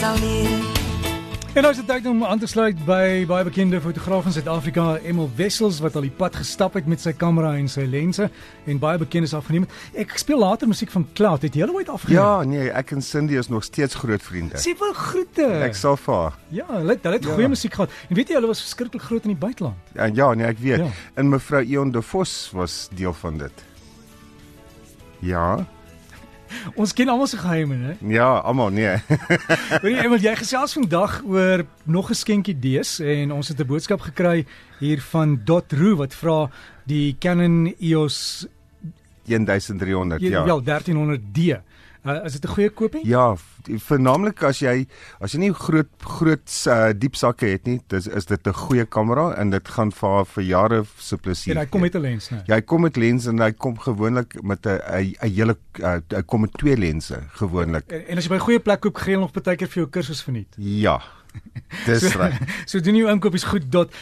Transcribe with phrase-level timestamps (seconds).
[0.00, 0.78] sal leer.
[1.50, 4.84] En nou is dit tyd om aan te sluit by baie bekende fotograaf in Suid-Afrika,
[5.02, 8.28] Emil Wessels wat al die pad gestap het met sy kamera en sy lense
[8.70, 9.74] en baie bekendes afgeneem het.
[10.04, 11.42] Ek speel later musiek van Cloud.
[11.42, 12.20] Het jy al ooit afgeneem?
[12.20, 14.62] Ja, nee, ek en Cindy is nog steeds groot vriende.
[14.62, 15.48] Sê wel groete.
[15.66, 16.38] Ek sal vir haar.
[16.54, 17.34] Ja, hulle het, hulle het Ja.
[17.34, 17.90] goeie musiek gehad.
[18.08, 19.76] En weet jy, hulle was verskriklik groot in die buiteland.
[19.98, 20.86] Ja, ja, nee, ek weet.
[20.86, 20.88] Ja.
[21.18, 23.64] En mevrou Eon de Vos was deel van dit.
[25.18, 25.66] Ja.
[26.80, 27.96] Ons ken almal se geheime, né?
[28.14, 28.96] Ja, almal nee.
[29.82, 33.66] Weet jy, Emil, jy gesels vandag oor nog 'n skenkie idees en ons het 'n
[33.66, 34.46] boodskap gekry
[34.78, 36.50] hier van Dot.ru wat vra
[36.84, 38.46] die Canon EOS
[39.26, 40.44] 1300, ja, ja.
[40.44, 41.60] wel 1300D.
[42.00, 43.00] Uh, is dit 'n goeie kopie?
[43.06, 44.86] Ja, vernaamlik as jy
[45.20, 48.86] as jy nie groot groot uh, diep sakke het nie, dis is dit 'n goeie
[48.86, 51.54] kamera en dit gaan vir haar vir jare se plesier.
[51.54, 52.42] En hy kom met 'n lens, né?
[52.46, 56.22] Ja, hy kom met lens en hy kom gewoonlik met 'n 'n hele uh, hy
[56.22, 57.84] kom met twee lense gewoonlik.
[57.92, 59.82] En, en as jy by 'n goeie plek koop, gee hulle nog baie keer vir
[59.82, 60.54] jou kursus verniet.
[60.56, 61.02] Ja.
[61.86, 62.40] Dis reg.
[62.64, 63.92] So doen jou inkopies goed dot.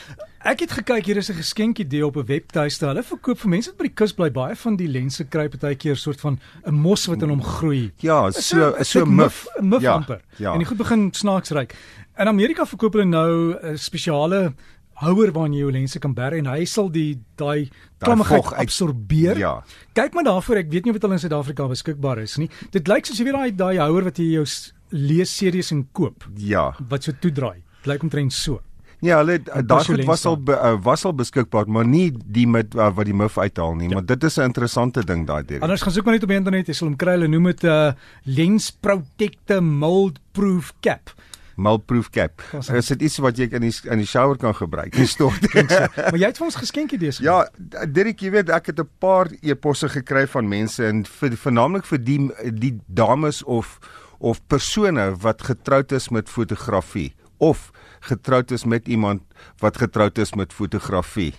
[0.47, 2.86] Ek het gekyk hier is 'n geskenkie idee op 'n webtuiste.
[2.86, 5.97] Hulle verkoop vir mense wat by die kus bly baie van die lense kry partykeer
[5.97, 7.91] soort van 'n mos wat in hom groei.
[7.98, 9.47] Ja, so so dit muf.
[9.61, 10.20] 'n muf ja, amper.
[10.39, 10.53] Ja.
[10.53, 11.75] En die goed begin snaaks ryk.
[12.19, 14.55] In Amerika verkoop hulle nou 'n spesiale
[14.94, 19.39] houer waarin jy jou lense kan berg en hy sal die daai klammigheid absorbeer.
[19.39, 19.64] Ja.
[19.94, 22.48] Kyk maar daarvoor, ek weet nie of dit al in Suid-Afrika beskikbaar is nie.
[22.70, 24.44] Dit lyk soos jy weet daai daai houer wat jy jou
[24.91, 26.75] leesseries en koop Ja.
[26.89, 27.62] wat so toedraai.
[27.83, 28.61] Dit lyk omtrent so.
[29.00, 32.46] Ja, hulle daai jou goed was al be, uh, was al beskikbaar, maar nie die
[32.50, 33.94] met uh, wat die muf uithaal nie, ja.
[33.94, 35.60] maar dit is 'n interessante ding daai deur.
[35.62, 37.12] Anders gaan soek maar net op die internet, jy sal hom kry.
[37.12, 37.92] Hulle noem dit 'n uh,
[38.24, 41.14] lens protector mold proof cap.
[41.58, 42.42] Mulproof cap.
[42.54, 44.94] Is dit iets wat jy in die in die shower kan gebruik?
[44.94, 45.42] Nie stort.
[46.10, 47.19] Maar jy het vir ons geskenkie dis.
[47.19, 47.41] Ja,
[47.91, 51.98] Dirk, jy weet ek het 'n paar e-posse gekry van mense en vir vernaamlik vir
[51.98, 52.20] die
[52.54, 53.78] die dames of
[54.19, 57.70] of persone wat getroud is met fotografie of
[58.00, 59.22] getroud is met iemand
[59.59, 61.34] wat getroud is met fotografie.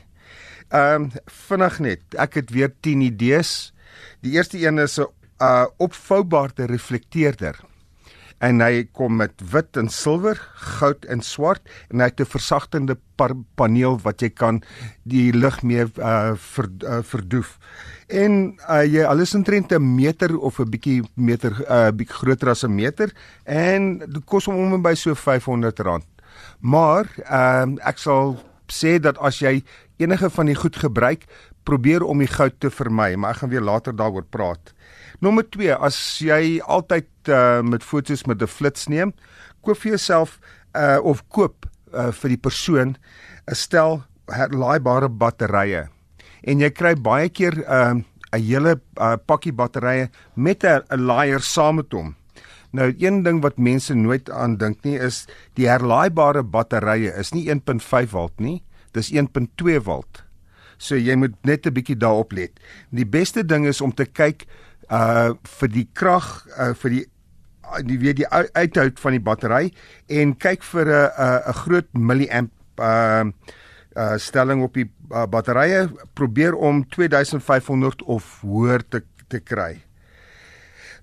[0.70, 3.74] Ehm um, vinnig net, ek het weer 10 idees.
[4.22, 5.08] Die eerste een is 'n
[5.42, 7.60] uh, opvoubare reflekteerder.
[8.40, 10.40] En hy kom met wit en silwer,
[10.80, 14.62] goud en swart en hy het 'n versagtende par- paneel wat jy kan
[15.04, 17.58] die lig mee uh, ver, uh verdoef.
[18.08, 22.64] En uh, jy alles omtrent 'n meter of 'n bietjie meter uh bietjie groter as
[22.64, 23.12] 'n meter
[23.44, 26.06] en dit kos hom om en by so R500.
[26.60, 28.38] Maar ehm uh, ek sal
[28.70, 29.64] sê dat as jy
[29.98, 31.26] enige van die goed gebruik,
[31.64, 34.74] probeer om die goud te vermy, maar ek gaan weer later daaroor praat.
[35.20, 39.14] Nommer 2, as jy altyd uh, met fotos met 'n flits neem,
[39.62, 40.40] koop vir jouself
[40.74, 42.96] uh, of koop uh, vir die persoon
[43.48, 45.90] 'n stel herlaaibare batterye.
[46.44, 51.42] En jy kry baie keer 'n uh, 'n hele uh, pakkie batterye met 'n laaier
[51.42, 52.16] saam met hom.
[52.72, 55.26] Nou een ding wat mense nooit aan dink nie is
[55.58, 58.62] die herlaaibare batterye is nie 1.5 volt nie,
[58.94, 60.24] dis 1.2 volt.
[60.78, 62.52] So jy moet net 'n bietjie daarop let.
[62.92, 64.46] Die beste ding is om te kyk
[64.90, 67.06] uh vir die krag uh vir die
[67.86, 69.74] die weet die uit- uithoud van die battery
[70.08, 71.12] en kyk vir 'n
[71.50, 73.26] 'n groot milliamp uh
[73.98, 79.89] uh stelling op die uh, batterye probeer om 2500 of hoër te te kry.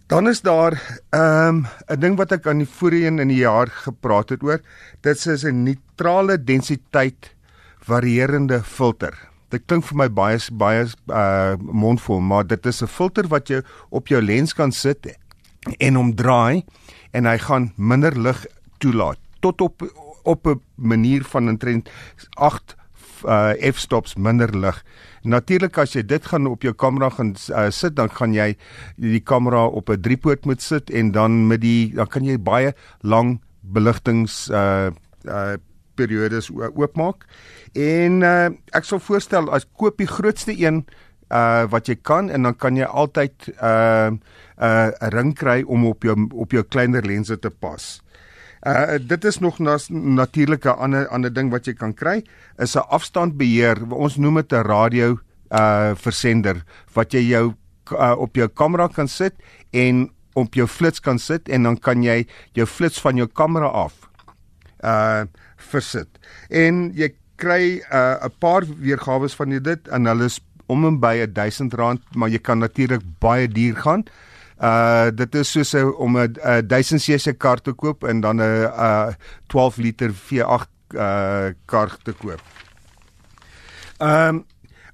[0.07, 3.67] Dan is daar ehm, 'n um, ding wat ek aan die voorheen in die jaar
[3.67, 4.61] gepraat het oor.
[5.01, 7.35] Dit is 'n neutrale densiteit
[7.81, 9.29] varierende filter.
[9.49, 13.63] Dit klink vir my baie baie uh mondvol, maar dit is 'n filter wat jy
[13.91, 15.19] op jou lens kan sit
[15.79, 16.65] en hom draai
[17.11, 18.47] en hy gaan minder lig
[18.79, 19.83] toelaat tot op
[20.23, 21.91] op 'n manier van omtrent
[22.35, 22.77] 8
[23.27, 24.79] uh f-stops minder lig.
[25.23, 28.55] Natuurlik as jy dit gaan op jou kamera gaan uh, sit, dan gaan jy
[28.97, 32.75] die kamera op 'n driepoot moet sit en dan met die dan kan jy baie
[33.03, 34.91] lang beligtings uh
[35.25, 35.57] uh
[35.95, 37.27] periodes oopmaak.
[37.75, 40.87] En uh ek sal voorstel as koop die grootste een
[41.31, 44.21] uh wat jy kan en dan kan jy altyd uh 'n
[44.63, 48.01] uh, ring kry om op jou op jou kleiner lense te pas.
[48.67, 52.25] Uh dit is nog nas, natuurlike ander ander ding wat jy kan kry
[52.59, 53.79] is 'n afstandbeheer.
[53.95, 55.19] Ons noem dit 'n radio
[55.51, 56.65] uh versender
[56.95, 57.55] wat jy jou
[57.93, 59.35] uh, op jou kamera kan sit
[59.71, 63.67] en op jou flits kan sit en dan kan jy jou flits van jou kamera
[63.67, 63.95] af
[64.83, 65.25] uh
[65.57, 66.09] versit.
[66.51, 70.99] En jy kry 'n uh, 'n paar weergawe van dit en hulle is om en
[71.01, 74.01] by R1000, maar jy kan natuurlik baie duur gaan.
[74.01, 74.36] Uh
[75.15, 76.33] dit is soos 'n om 'n
[76.67, 79.13] 1000cc kar te koop en dan 'n uh
[79.47, 82.41] 12 liter V8 uh kar te koop.
[83.99, 84.45] Ehm um,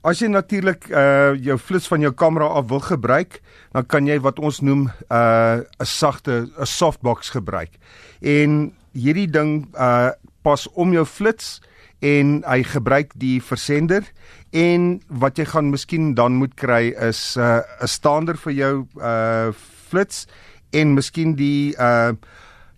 [0.03, 3.39] As jy natuurlik uh jou flits van jou kamera af wil gebruik,
[3.71, 7.79] dan kan jy wat ons noem uh 'n sagte 'n softbox gebruik.
[8.21, 10.11] En hierdie ding uh
[10.43, 11.63] pas om jou flits
[12.03, 14.03] en hy gebruik die versender.
[14.51, 18.87] En wat jy gaan miskien dan moet kry is 'n uh, 'n staander vir jou
[18.99, 19.53] uh
[19.89, 20.27] flits
[20.71, 22.13] en miskien die uh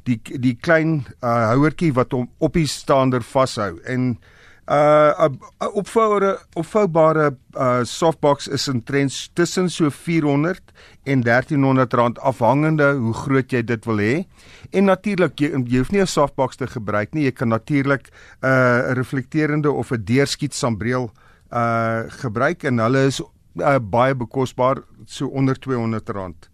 [0.04, 4.18] die die klein uh houertjie wat hom op die staander vashou en
[4.66, 5.38] uh 'n
[5.72, 10.60] opvoure opvoubare uh softbox is in trends tussen so 400
[11.02, 14.24] en 1300 rand afhangende hoe groot jy dit wil hê.
[14.72, 17.24] En natuurlik jy, jy hoef nie 'n softbox te gebruik nie.
[17.24, 21.12] Jy kan natuurlik 'n uh, reflekterende of 'n deurskiet sambreel
[21.52, 23.20] uh gebruik en hulle is
[23.56, 26.48] uh, baie bekosbaar so onder 200 rand.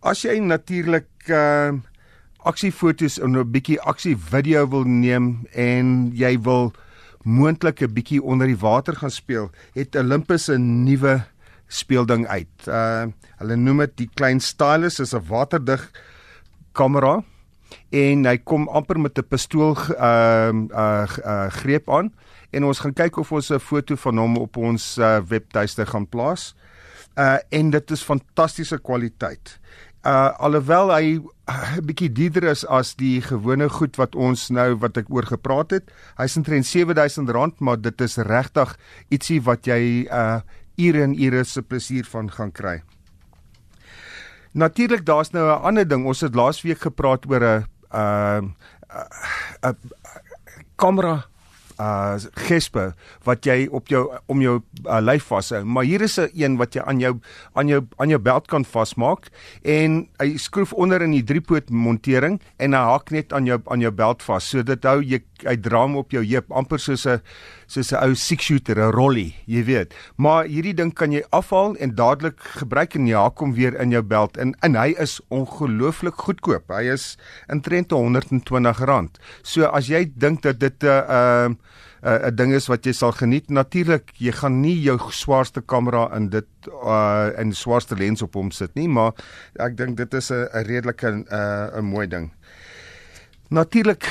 [0.00, 1.72] As jy natuurlik uh
[2.46, 6.72] aksiefoto's en 'n bietjie aksie video wil neem en jy wil
[7.26, 11.24] moontlik 'n bietjie onder die water gaan speel, het Olympus 'n nuwe
[11.66, 12.66] speelding uit.
[12.68, 13.06] Uh
[13.36, 15.90] hulle noem dit die klein stylus is 'n waterdig
[16.72, 17.22] kamera
[17.90, 22.12] en hy kom amper met 'n pistool ehm uh, uh, uh greep aan
[22.50, 26.08] en ons gaan kyk of ons 'n foto van hom op ons uh, webtuiste gaan
[26.08, 26.54] plaas.
[27.18, 29.58] Uh en dit is fantastiese kwaliteit
[30.06, 34.74] uh alhoewel hy 'n uh, bietjie dierder is as die gewone goed wat ons nou
[34.82, 35.90] wat ek oor gepraat het.
[36.18, 38.76] Hy's omtrent R7000, maar dit is regtig
[39.10, 40.40] ietsie wat jy uh
[40.76, 42.82] ure en ure se plesier van gaan kry.
[44.52, 46.06] Natuurlik daar's nou 'n ander ding.
[46.06, 48.42] Ons het laasweek gepraat oor 'n uh
[49.62, 49.76] 'n
[50.76, 51.26] kamera
[51.80, 52.94] uh gespe
[53.24, 55.64] wat jy op jou om jou uh, lyf vashou.
[55.64, 57.20] Maar hier is 'n een wat jy aan jou
[57.54, 59.28] aan jou aan jou belt kan vasmaak
[59.62, 63.80] en hy skroef onder in die driepoot montering en hy hak net aan jou aan
[63.80, 64.48] jou belt vas.
[64.48, 67.20] So dit hou jy hy dra hom op jou heup amper soos 'n
[67.66, 69.94] soos 'n ou six shooter, 'n rolly, jy weet.
[70.16, 74.02] Maar hierdie ding kan jy afhaal en dadelik gebruik en ja, kom weer in jou
[74.02, 76.68] belt en en hy is ongelooflik goedkoop.
[76.68, 77.18] Hy is
[77.48, 79.18] intrent R120.
[79.42, 81.48] So as jy dink dat dit 'n uh,
[82.02, 86.08] 'n uh, ding is wat jy sal geniet, natuurlik, jy gaan nie jou swaarste kamera
[86.16, 86.46] in dit
[86.84, 89.12] uh in swaarste lens op hom sit nie, maar
[89.58, 92.32] ek dink dit is 'n 'n redelike 'n uh, 'n mooi ding.
[93.48, 94.04] Natuurlik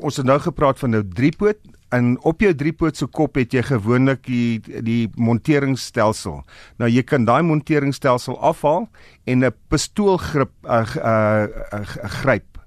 [0.00, 1.58] ons het nou gepraat van nou driepoot
[1.94, 6.42] en op jou driepoot se kop het jy gewoonlik die die monteringsstelsel.
[6.78, 8.88] Nou jy kan daai monteringsstelsel afhaal
[9.24, 12.58] en 'n pistoolgrip uh, 'n uh, uh, gryp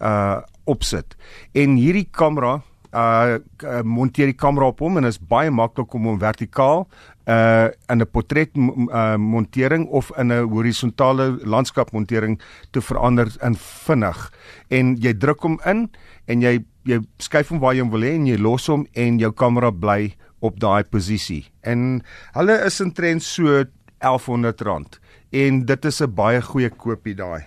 [0.00, 1.16] uh opsit.
[1.52, 3.38] En hierdie kamera uh
[3.82, 6.86] monteer die kamera op hom en is baie maklik om hom vertikaal
[7.26, 12.40] uh in 'n portret uh, montering of in 'n horisontale landskap montering
[12.70, 14.32] te verander in vinnig.
[14.68, 15.90] En jy druk hom in
[16.26, 19.18] en jy jy skuif hom waar jy hom wil hê en jy los hom en
[19.18, 21.46] jou kamera bly op daai posisie.
[21.62, 22.02] En
[22.34, 23.64] hulle is intrent so
[24.02, 24.98] R1100
[25.30, 27.44] en dit is 'n baie goeie koopie daai.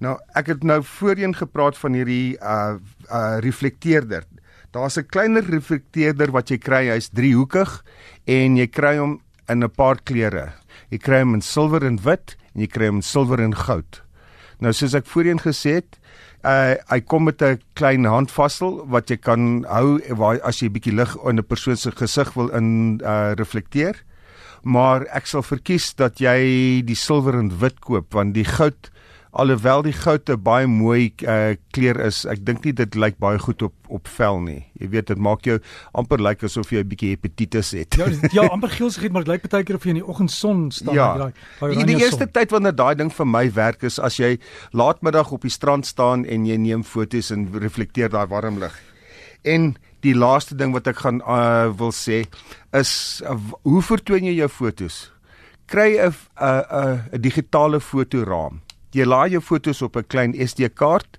[0.00, 2.76] Nou ek het nou voorheen gepraat van hierdie uh
[3.10, 4.24] uh reflekteerder.
[4.76, 7.82] Daar's 'n kleiner reflekteerder wat jy kry, hy's driehoekig
[8.28, 10.52] en jy kry hom in 'n paar kleure.
[10.90, 14.02] Jy kry hom in silwer en wit en jy kry hom in silwer en goud.
[14.60, 15.96] Nou soos ek voorheen gesê het,
[16.44, 19.98] uh hy kom met 'n klein handvassel wat jy kan hou
[20.44, 23.96] as jy 'n bietjie lig in 'n persoon se gesig wil in uh reflekteer.
[24.62, 28.90] Maar ek sal verkies dat jy die silwer en wit koop want die goud
[29.36, 33.38] alhoewel die goud 'n baie mooi uh, kleur is, ek dink nie dit lyk baie
[33.38, 34.64] goed op op vel nie.
[34.80, 35.58] Jy weet dit maak jou
[35.94, 37.94] amper lyk asof jy 'n bietjie hepatitis het.
[37.94, 40.70] Ja, ja, amper geelsig het, maar dit lyk baie keer of jy in die oggendson
[40.70, 41.08] staan ja.
[41.16, 41.32] daai.
[41.74, 44.38] Die, die eerste tyd wanneer daai ding vir my werk is as jy
[44.72, 48.74] laatmiddag op die strand staan en jy neem foto's en reflekteer daai warm lig.
[49.44, 52.24] En die laaste ding wat ek gaan uh, wil sê
[52.72, 55.12] is uh, hoe vertoon jy jou foto's?
[55.66, 58.65] Kry 'n 'n 'n digitale fotoraam
[58.96, 61.18] jy laai jou fotos op 'n klein SD kaart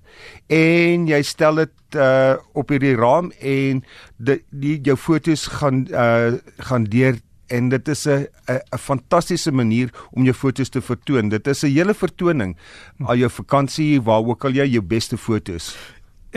[0.49, 3.83] en jy stel dit uh op hierdie raam en
[4.17, 7.15] die, die jou fotos gaan uh gaan deur
[7.47, 11.29] en dit is 'n 'n fantastiese manier om jou fotos te vertoon.
[11.29, 12.57] Dit is 'n hele vertoning
[13.05, 15.77] al jou vakansie waar ook al jy jou beste fotos.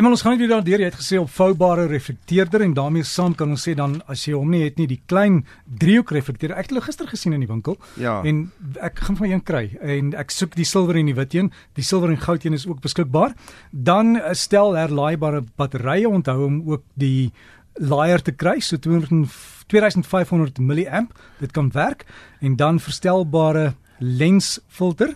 [0.00, 0.80] Eenmal ons gaan net daardeur.
[0.80, 4.49] Jy het gesê opvoubare reflekteerder en daarmee saam kan ons sê dan as jy hom
[4.49, 5.42] nie het nie die klein
[5.83, 6.57] driehoek reflekteerder.
[6.57, 7.76] Ek het hulle gister gesien in die winkel.
[8.00, 8.14] Ja.
[8.25, 8.38] en
[8.80, 11.50] ek gaan van een kry en ek soek die silwer en die wit een.
[11.76, 13.35] Die silwer en goud een is ook beskikbaar.
[13.73, 16.09] Dan eh, stel herlaaibare batterye.
[16.09, 17.28] Onthou om ook die
[17.76, 21.04] laaier te kry so 2500 mAh
[21.45, 22.09] dit kan werk.
[22.40, 25.12] En dan verstelbare lensfilter.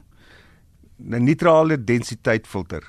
[1.00, 2.84] 'n neutrale densiteit filter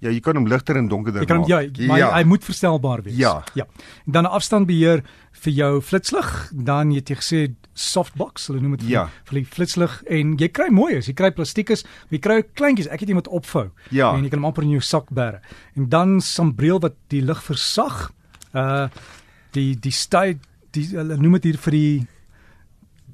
[0.00, 1.28] Ja, jy kan hom ligter en donkerder maak.
[1.28, 2.10] Jy kan ja, maar ja.
[2.16, 3.16] hy moet verstelbaar wees.
[3.20, 3.42] Ja.
[3.54, 3.66] Ja.
[4.06, 5.02] En dan afstandbeheer
[5.42, 7.40] vir jou flitslig, dan het jy gesê
[7.74, 9.08] softbox, hulle noem dit Ja.
[9.28, 12.88] vir die flitslig en jy kry mooi is, jy kry plastiekes, jy kry kleintjies.
[12.88, 14.14] Ek het iemand opvou Ja.
[14.14, 15.40] en jy kan hom amper in jou sak bære.
[15.76, 18.10] En dan sambreel wat die lig versag.
[18.54, 18.88] Uh
[19.52, 20.34] die die styl
[20.72, 22.06] die hulle noem dit hier vir die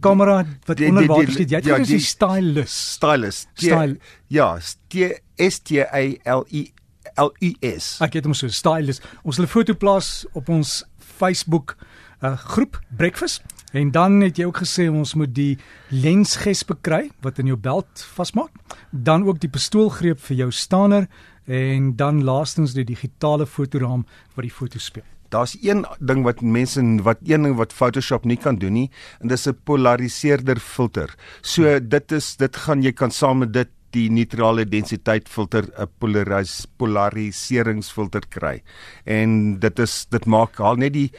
[0.01, 1.49] kamera wat onder water steek.
[1.51, 2.75] Jy het ja, ja, die- stylus.
[2.97, 3.47] Stylus.
[3.55, 3.97] Style.
[4.29, 4.95] Ja, T
[5.39, 6.73] S T A L I
[7.17, 7.97] L U S.
[8.05, 9.01] Ek het hom so stylus.
[9.23, 11.77] Ons sal 'n foto plaas op ons Facebook
[12.23, 15.59] uh groep Breakfast en dan het jy ook gesê ons moet die
[15.91, 18.53] lensgesp kry wat in jou belt vasmaak.
[18.91, 21.09] Dan ook die pistoolgreep vir jou stander
[21.47, 25.05] en dan laastens die digitale fotoraam wat die foto speel.
[25.29, 28.91] Daar's een ding wat mense wat een ding wat Photoshop nie kan doen nie
[29.21, 31.15] en dis 'n polariseerder filter.
[31.43, 35.89] So dit is dit gaan jy kan saam met dit die neutrale densiteit filter 'n
[35.99, 38.63] polaris polariseringsfilter kry.
[39.05, 41.11] En dit is dit maak haal net die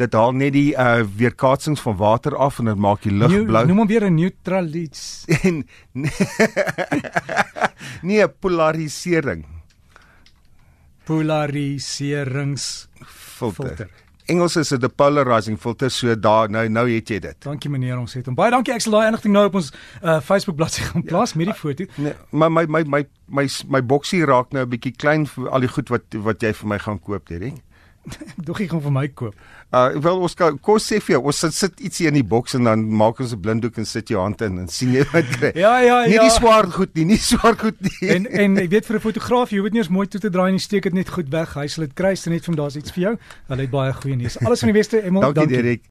[0.00, 3.64] dit haal net die uh weerkaatsings van water af en dit maak die Nieuw- blou.
[3.66, 5.24] Noem hom weer 'n neutralis.
[5.44, 5.64] En
[8.08, 9.44] nee, polarisering
[11.04, 13.88] Polariserings filter.
[14.30, 17.36] Engels is dit 'n polarizing filter, so daar nou nou het jy dit.
[17.42, 18.34] Dankie meneer, ons het hom.
[18.34, 18.74] Baie dankie.
[18.74, 19.72] Ek sal daai inligting nou op ons
[20.02, 21.84] uh Facebook bladsy gaan plaas met die foto.
[21.96, 25.60] Nee, maar my my my my my boksie raak nou 'n bietjie klein vir al
[25.60, 27.54] die goed wat wat jy vir my gaan koop, Derek.
[28.46, 29.34] Doggie gaan vir my koop.
[29.70, 32.54] Uh wel ons kan kos sê vir jou, ons sit, sit ietsie in die boks
[32.58, 35.28] en dan maak ons 'n blinddoek en sit jou hand in en sien jy wat
[35.36, 35.52] kry.
[35.64, 36.22] Ja, ja, Nie ja.
[36.22, 38.08] die swaar goed nie, nie swaar goed nie.
[38.14, 40.50] En en ek weet vir 'n fotograaf, jy hoef nie eens mooi toe te draai
[40.52, 41.54] nie, steek dit net goed weg.
[41.54, 43.14] Hy sal dit kry, sien net van daar's iets vir jou.
[43.48, 44.38] Hulle het baie goeie nuus.
[44.44, 45.20] Alles van die beste, Emel.
[45.20, 45.56] dankie, dankie.
[45.62, 45.82] Derek.